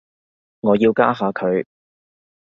[0.61, 1.63] 我要加下佢